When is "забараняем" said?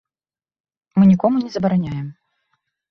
1.59-2.07